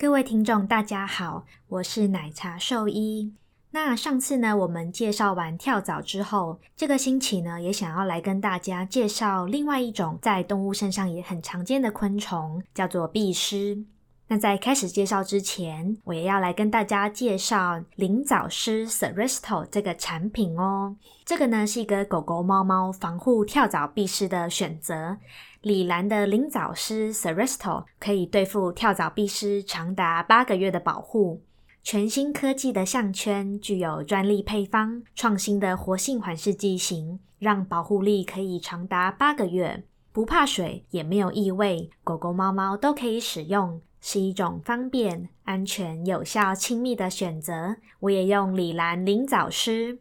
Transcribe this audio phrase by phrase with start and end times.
[0.00, 3.34] 各位听众，大家好，我是奶茶兽医。
[3.72, 13.84] 那上次呢，我们介绍完跳蚤之后，这个星期呢，也想要来跟大家介绍另外一种在动物身上也很常见的昆虫，叫做壁虱。
[14.32, 20.94] 那在开始介绍之前，我也要来跟大家介绍灵藻虱 Seresto 这个产品哦。
[21.24, 25.16] 这个呢是一个狗狗、猫猫防护跳蚤、蜱虱的选择。
[25.62, 31.42] 李兰的灵藻虱 Seresto 可以对付跳蚤、蜱虱长达八个月的保护。
[31.82, 43.80] 全新科技的项圈具有专利配方、创新的活性缓释剂型，让保护力可以长达八个月，不怕水，也没有异味，狗狗、猫猫都可以使用。
[44.00, 47.76] 是一种方便、安全、有效、亲密的选择。
[48.00, 49.98] 我也用李兰灵藻虱，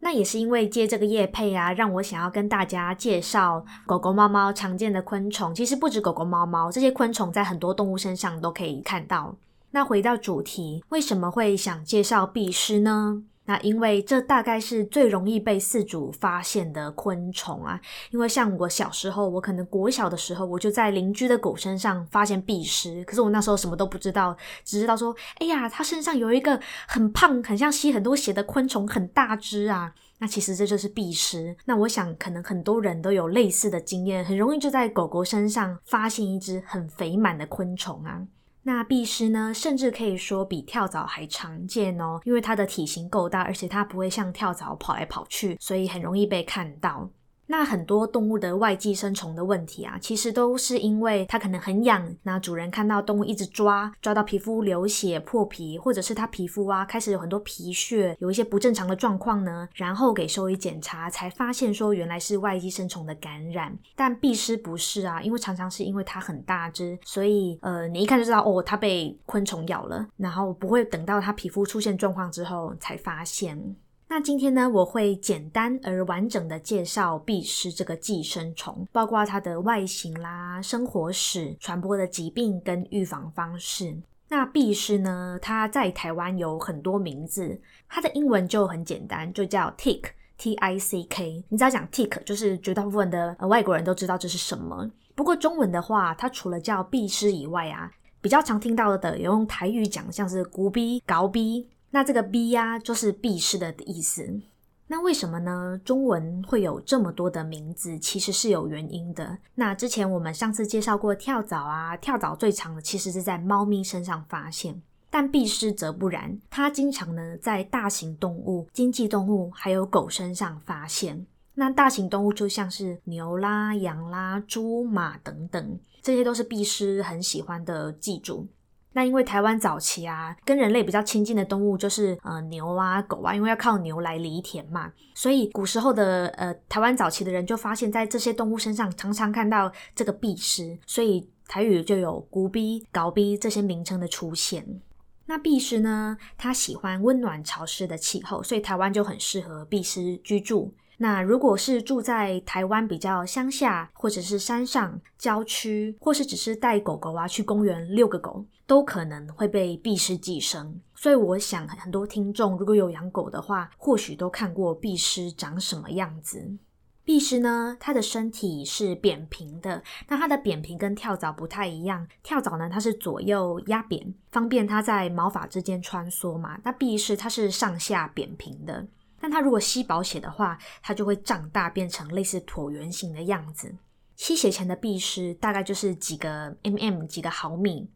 [0.00, 5.54] 那也是因为借这个叶配啊，让我想要跟大家介绍狗狗、猫猫常见的昆虫。
[5.54, 9.36] 其实不止狗狗、猫猫，这些昆虫在很多动物身上都可以看到。
[9.72, 13.22] 那回到主题，为什么会想介绍壁虱呢？
[13.50, 17.80] 那因为这大概是最容易被饲主发现的昆虫啊，
[18.12, 29.92] 因为像我小时候，我可能国小的时候，我就在邻居的狗身上发现壁虱，可是我那时候什么都不知道，只知道说，哎呀，它身上有一个很胖、很像吸很多血的昆虫，很大只啊。
[30.18, 31.56] 那其实这就是壁虱。
[31.64, 38.22] 那我想，可能很多人都有类似的经验，很容易就在狗狗身上发现一只很肥满的昆虫啊。
[38.62, 47.10] 那壁虱呢，甚至可以说比跳蚤还常见哦，因为它的体型够大，而且它不会像跳蚤跑来跑去，所以很容易被看到。
[47.50, 63.76] 那很多动物的外寄生虫的问题啊，其实都是因为它可能很痒，那主人看到动物一直抓，抓到皮肤流血破皮，或者是它皮肤啊开始有很多皮屑，有一些不正常的状况呢，然后给兽医检查才发现说原来是外寄生虫的感染。
[63.96, 73.74] 但壁虱不是啊，因为常常是因为它很大只，所以呃你一看就知道哦它被昆虫咬了，然后不会等到它皮肤出现状况之后才发现。
[74.12, 83.96] 那今天呢，我会简单而完整的介绍壁虱这个寄生虫，包括它的外形啦、生活史、传播的疾病跟预防方式。
[84.28, 91.44] 那壁虱呢，它在台湾有很多名字，它的英文就很简单，就叫 tick，t i c k。
[91.48, 94.90] 你只要讲 tick，就是绝大部分的外国人都知道这是什么。
[95.14, 97.88] 不过中文的话，它除了叫壁虱以外啊，
[98.20, 101.68] 比较常听到的有用台语讲，像是古逼、高逼。
[101.90, 104.40] 那这个 B 呀，就是避世的意思。
[104.86, 105.80] 那为什么呢？
[105.84, 109.38] 中文会有这么多的名字，其实是有原因的。
[109.54, 121.24] 那之前我们上次介绍过跳蚤啊，跳蚤最长的其实是在猫咪身上发现，但壁虱则不然，它经常呢在大型动物、经济动物还有狗身上发现。
[121.54, 128.48] 那大型动物就像是牛啦、羊啦、猪、马等等，这些都是壁虱很喜欢的寄主。
[128.92, 144.80] 那因为台湾早期啊，跟人类比较亲近的动物就是呃牛啊狗啊，因为要靠牛来犁田嘛，所以古时候的呃台湾早期的人就发现，在这些动物身上常常看到这个壁虱，所以台语就有古壁、搞壁这些名称的出现。
[145.26, 150.74] 那壁虱呢，它喜欢温暖潮湿的气候，所以台湾就很适合壁虱居住。
[151.02, 160.78] 那如果是住在台湾比较乡下，或者是山上郊区，或是只是带狗狗啊去公园遛个狗，都可能会被壁虱寄生。
[160.94, 166.58] 所以我想很多听众如果有养狗的话，或许都看过壁虱长什么样子。
[167.02, 172.06] 壁虱呢，它的身体是扁平的，那它的扁平跟跳蚤不太一样。
[172.22, 176.60] 跳蚤呢，它是左右压扁，方便它在毛发之间穿梭嘛。
[176.62, 178.86] 那壁虱它是上下扁平的。
[179.20, 183.74] 但它如果吸饱血的话，它就会长大，变成类似椭圆形的样子。
[184.16, 187.88] 吸血前的壁虱大概就是几个 mm 几个毫米，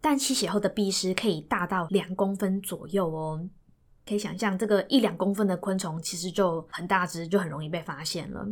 [0.00, 3.48] 但吸血后的壁虱可以大到两公分左右哦。
[4.06, 8.46] 可以想象，这个一两公分的昆虫其实就很大只，就很容易被发现了。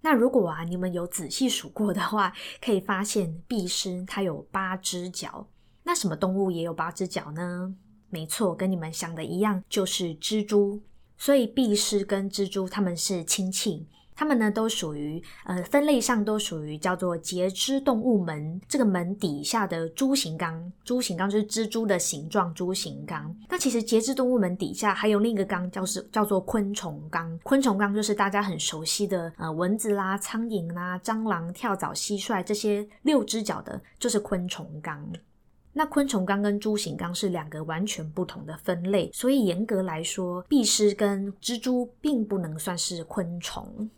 [0.00, 5.46] 那如果啊，你们有仔细数过的话，可以发现壁虱它有八只脚。
[5.84, 7.74] 那什么动物也有八只脚呢？
[8.08, 10.80] 没错，跟你们想的一样，就是蜘蛛。
[11.24, 20.72] 所以壁虱跟蜘蛛它们是亲戚，它们呢都属于呃分类上都属于叫做节肢动物门这个门底下的蛛形纲。
[20.82, 23.32] 蛛形纲就是蜘蛛的形状，蛛形纲。
[23.48, 27.38] 那其实节肢动物门底下还有另一个纲，叫是叫做昆虫纲。
[27.44, 35.08] 昆虫纲就是大家很熟悉的呃蚊子啦、苍蝇啦、蟑螂、跳蚤、蟋蟀这些六只脚的，就是昆虫纲。
[35.72, 43.90] 那昆虫纲跟蛛形纲是两个完全不同的分类，所以严格来说，壁虱跟蜘蛛并不能算是昆虫。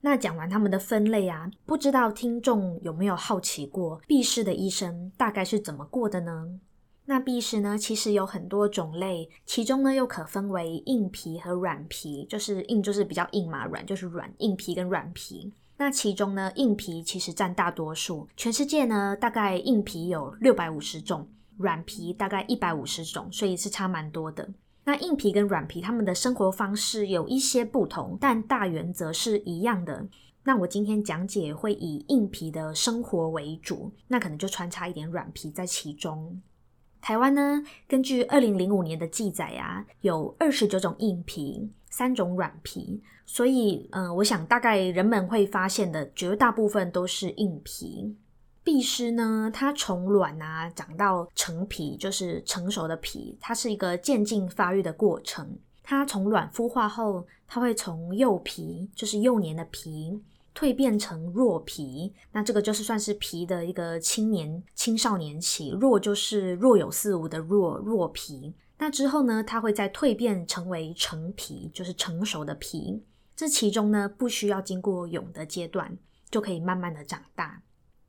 [0.00, 6.60] 那讲完它们的分类啊，不知道听众有没有好奇过，壁虱的一生大概是怎么过的呢？
[7.06, 15.52] 那壁虱呢，其实有很多种类，其中呢又可分为硬皮和软皮，就是硬就是比较硬嘛，软就是软，硬皮跟软皮。
[15.78, 21.28] 那其中呢，硬皮其实占大多数，全世界呢大概硬皮有六百五十种，
[21.58, 24.48] 软皮大概一百五十种，所以是差蛮多的。
[24.84, 30.06] 那硬皮跟软皮他们的生活方式有一些不同，但大原则是一样的。
[30.44, 36.40] 那我今天讲解会以硬皮的生活为主，那可能就穿插一点软皮在其中。
[37.00, 48.14] 台湾呢，根据二零零五年的记载啊，有二十九种硬皮，三种软皮，所以，嗯，我想大概人们会发现的绝大部分都是硬皮。
[48.62, 55.58] 壁虱呢，它从卵啊长到成皮，就是成熟的皮，它是一个渐进发育的过程。
[55.82, 60.20] 它从卵孵化后，它会从幼皮，就是幼年的皮。
[60.54, 65.70] 蜕变成弱皮，那这个就是算是皮的一个青年、青少年期。
[65.80, 68.54] 弱就是若有似无的弱，弱皮。
[68.78, 73.02] 那之后呢，它会再蜕变成为成皮，就是成熟的皮。
[73.34, 75.96] 这其中呢，不需要经过蛹的阶段，
[76.30, 77.62] 就可以慢慢的长大。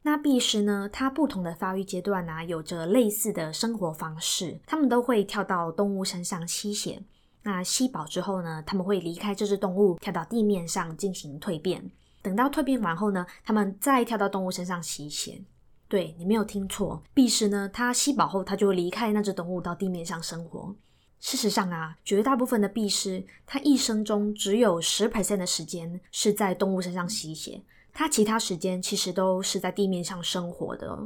[0.04, 7.02] 那壁虱呢，它不同的发育阶段呢，有着类似的生活方式，它们都会跳到动物身上吸血。
[7.44, 11.92] 那吸饱之后呢，它们会离开这只动物，跳到地面上进行蜕变。
[12.22, 15.42] 等到蜕变完后呢，它们再跳到动物身上吸血。
[15.90, 20.76] 对你没有听错，壁虱呢，它吸饱后，它就离开那只动物到地面上生活。
[21.20, 27.62] 事实上啊，绝大部分的壁虱，它一生中只有十 percent 的时间是在动物身上吸血，
[27.94, 31.00] 它其他时间其实都是在地面上生活的。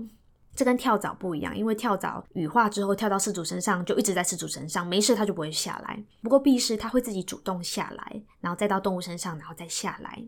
[0.53, 6.03] 这跟跳蚤不一样，因为跳蚤羽化之后跳到饲主身上就一直在饲主身上，没事它就不会下来。
[6.21, 10.21] 不过壁虱它会自己主动下来，然后再到动物身上，然后再下来。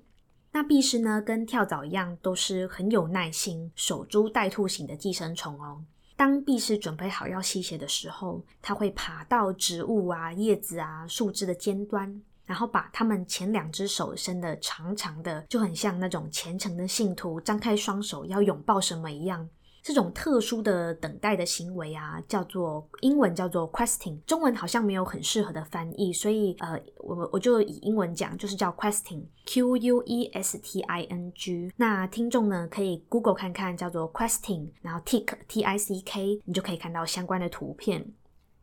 [0.56, 5.84] 那壁虱呢，跟跳蚤一样，都是很有耐心、守株待兔型的寄生虫哦。
[6.16, 19.50] 当壁虱准备好要吸血的时候，它会爬到植物啊、叶子啊、树枝的尖端，然后把它们前两只手伸得长长的，就很像那种虔诚的信徒张开双手要拥抱什么一样。
[19.84, 31.70] 这种特殊的等待的行为啊，叫做英文叫做 questing，中文好像没有很适合的翻译，所以呃，我我就以英文讲，就是叫 questing，Q U E S T I N G。
[31.76, 38.06] 那听众呢可以 Google 看看叫做 questing，然后 tick T I C K，你就可以看到相关的图片。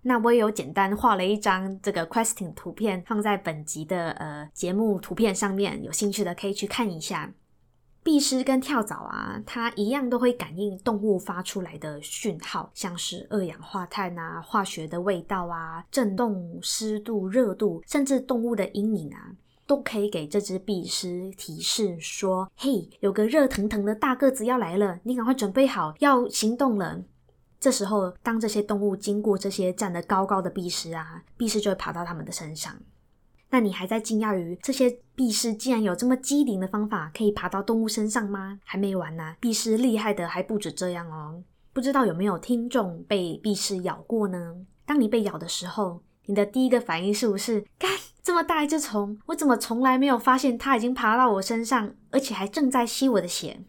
[0.02, 7.30] 那我也有简单画了一张这个 questing 图片，放在本集的呃节目图片上面，有兴趣的可以去看一下。
[8.10, 19.30] 壁虱跟跳蚤啊，它一样都会感应动物发出来的讯号，像是二氧化碳啊、化学的味道啊、震动、湿度、热度，甚至动物的阴影啊，
[19.64, 27.00] 都可以给这只壁虱提示说：“嘿，有个热腾腾的大个子要来了，你赶快准备好要行动了。”
[27.60, 32.74] 这时候，当这些动物经过这些站得高高的壁虱啊，壁虱就会爬到它们的身上。
[33.50, 38.60] 那你还在惊讶于这些壁虱竟然有这么机灵的方法可以爬到动物身上吗？
[38.64, 41.42] 还没完呢，壁虱厉害的还不止这样哦。
[41.72, 44.56] 不知道有没有听众被壁虱咬过呢？
[44.86, 47.64] 当你被咬的时候，你的第一个反应是不是？
[47.78, 47.90] 干
[48.22, 53.60] 这么大一只虫，我怎么从来没有发现它已经爬到我身上，而且还正在吸我的血？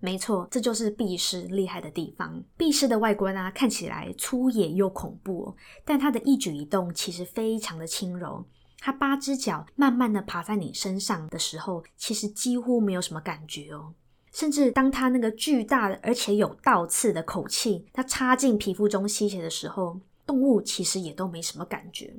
[0.00, 2.42] 没错，这就是壁虱厉害的地方。
[2.56, 8.44] 壁虱的外观啊，看起来粗野又恐怖，但它的一举一动其实非常的轻柔。
[8.84, 13.94] 它八只脚慢慢的爬在你身上的时候，其实几乎没有什么感觉哦。
[14.30, 22.14] 甚至当它那个巨大的而且有倒刺的口气，它插进皮肤中吸血的时候，动物其实也都没什么感觉。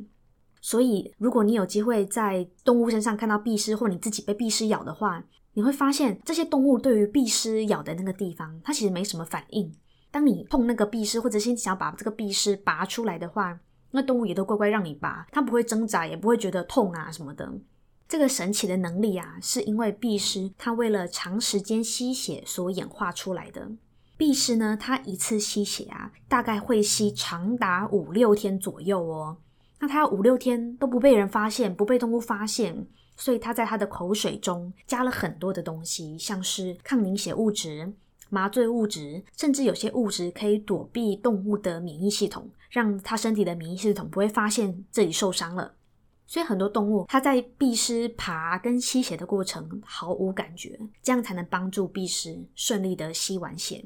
[0.59, 9.71] 所以，如果你有机会在动物身上看到壁虱，或你自己被壁虱咬的话，你会发现这些动物对于壁虱咬的那个地方，它其实没什么反应。
[10.09, 13.59] 当你碰那个壁虱，或者是想要把这个壁虱拔出来的话，
[13.91, 17.51] 那动物也都乖乖让你拔，它不会挣扎，也不会觉得痛啊什么的。
[18.07, 23.71] 这个神奇的能力啊，是因为壁虱它为了长时间吸血所演化出来的。
[24.17, 29.37] 壁虱呢，它一次吸血啊，大概会吸长达五六天左右哦。
[29.79, 32.87] 那它五六天都不被人发现，不被动物发现，
[33.17, 37.93] 所以它在它的口水中加了很多的东西，像是抗凝血物质。
[38.29, 45.73] 麻醉物质，甚至有些物质可以躲避动物的免疫系统，让它身体的免疫系统不会发现这里受伤了。
[46.27, 53.85] 所以很多动物它在壁虱爬跟吸血的过程毫无感觉，这样才能帮助壁虱顺利的吸完血。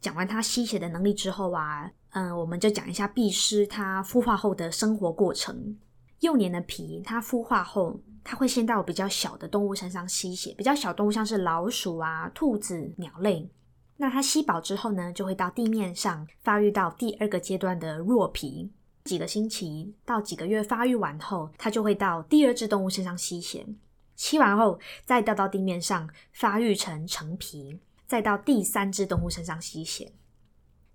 [0.00, 5.76] 讲完它吸血的能力之后啊，嗯，我们就讲一下壁虱它孵化后的生活过程。
[6.20, 13.50] 幼年的皮它孵化后，它会先到比较小的动物身上吸血，比较小动物像是老鼠啊、兔子、鸟类。
[13.96, 18.70] 那它吸饱之后呢，就会到地面上发育到第二个阶段的弱皮。
[19.04, 23.66] 几个星期到几个月发育完后，它就会到第二只动物身上吸血，
[24.14, 30.12] 吸完后再掉到地面上发育成成皮，再到第三只动物身上吸血。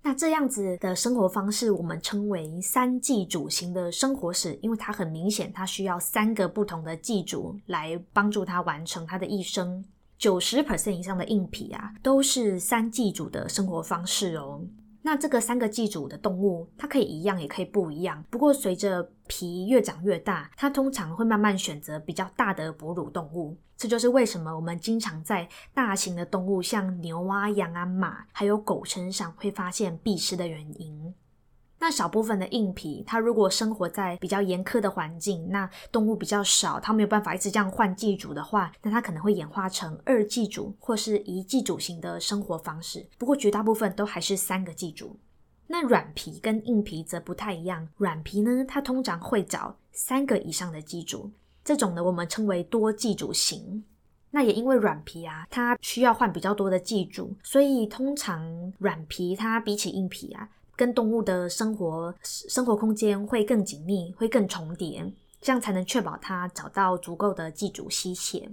[0.03, 9.83] 那这样子的生活方式，我们称为三寄主型的生活史，因为它很明显，它需要三个不同的寄主来帮助它完成它的一生。
[10.17, 14.61] 九十 percent 以上的硬皮啊，都是三寄主的生活方式哦。
[15.03, 18.21] 那这个三个寄主的动物，它可以一样，也可以不一样。
[18.29, 23.55] 不过随着皮越长越大，它通常会慢慢选择比较大的哺乳动物。
[23.77, 31.13] 这就是为什么我们经常在大型的动物，像牛啊、羊啊、马，还有狗身上会发现闭虱的原因。
[31.79, 43.07] 那少部分的硬皮，它如果生活在比较严苛的环境，那动物比较少，它没有办法一直这样换寄主的话，那它可能会演化成二寄主或是一寄主型的生活方式。
[43.19, 45.19] 不过绝大部分都还是三个寄主。
[45.67, 51.29] 那软皮跟硬皮则不太一样，软皮呢，它通常会找三个以上的寄主，
[51.63, 53.83] 这种呢我们称为多寄主型。
[54.31, 60.49] 那也因为软皮啊，它需要换比较多的寄主，所以通常软皮它比起硬皮啊。
[60.77, 68.49] 跟动物的生活生活空间会更紧密，会更重叠，这样才能确保它找到足够的寄主吸血。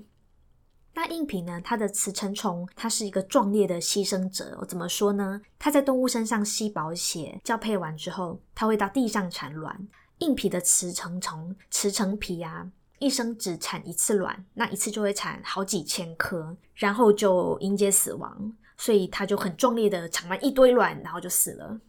[0.95, 1.61] 那硬皮呢？
[1.63, 4.57] 它的雌成虫，它是一个壮烈的牺牲者。
[4.61, 5.41] 我怎么说呢？
[5.59, 9.89] 它在动物身上吸饱血，交配完之后，它会到地上产卵。
[10.19, 18.55] 硬皮的雌成虫，雌成皮啊，一生只产一次卵，那一次就会产好几千颗，然后就迎接死亡。
[18.77, 21.81] 所以它就很壮烈的产完一堆卵，然后就死了。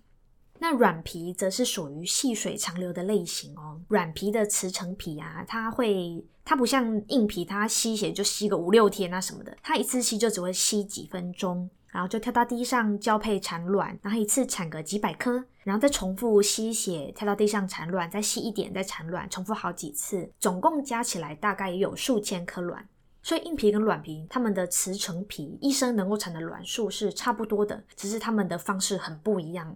[0.59, 3.79] 那软皮则是属于细水长流的类型哦。
[3.89, 22.87] 软皮的雌成皮啊，它会，它不像硬皮，它吸血就吸个五六天啊什么的，它一次吸就只会吸几分钟，然后就跳到地上交配产卵，然后一次产个几百颗，然后再重复吸血，跳到地上产卵，再吸一点，再产卵，重复好几次，总共加起来大概也有数千颗卵。
[23.21, 29.75] 所以硬皮跟软皮，它们的雌成皮一生能够产的卵数是差不多的，只是它们的方式很不一样。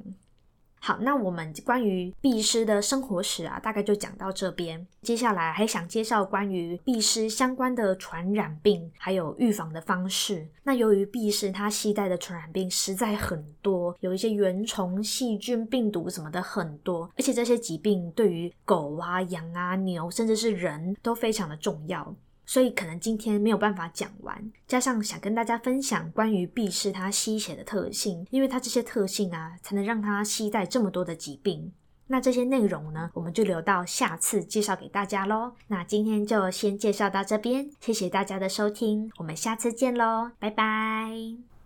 [0.81, 4.87] 好，那我们关于壁虱的生活史啊，大概就讲到这边。
[5.01, 10.47] 接下来还想介绍关于壁虱相关的传染病，还有预防的方式。
[10.63, 22.15] 那由于壁虱它携带的传染病实在很多，有一些原虫、细菌、病毒什么的很多，而且这些疾病对于狗啊、羊啊、牛，甚至是人都非常的重要。
[22.49, 31.71] 所以可能今天没有办法讲完，加上想跟大家分享关于避世它吸血的特性，因为它这些特性啊，才能让它吸带这么多的疾病。
[32.07, 35.53] 那这些内容呢，我们就留到下次介绍给大家喽。
[35.67, 41.58] 那今天就先介绍到这边，谢谢大家的收听，我们下次见喽，拜拜。